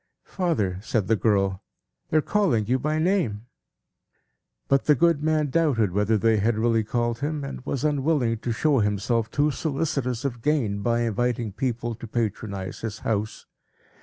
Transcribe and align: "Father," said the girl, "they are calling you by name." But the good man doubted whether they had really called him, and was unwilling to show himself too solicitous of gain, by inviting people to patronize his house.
"Father," 0.25 0.79
said 0.81 1.05
the 1.07 1.15
girl, 1.15 1.61
"they 2.09 2.17
are 2.17 2.21
calling 2.23 2.65
you 2.65 2.79
by 2.79 2.97
name." 2.97 3.45
But 4.67 4.85
the 4.85 4.95
good 4.95 5.21
man 5.21 5.51
doubted 5.51 5.91
whether 5.91 6.17
they 6.17 6.37
had 6.37 6.57
really 6.57 6.83
called 6.83 7.19
him, 7.19 7.43
and 7.43 7.63
was 7.67 7.83
unwilling 7.83 8.39
to 8.39 8.51
show 8.51 8.79
himself 8.79 9.29
too 9.29 9.51
solicitous 9.51 10.25
of 10.25 10.41
gain, 10.41 10.81
by 10.81 11.01
inviting 11.01 11.51
people 11.51 11.93
to 11.93 12.07
patronize 12.07 12.79
his 12.79 12.97
house. 13.05 13.45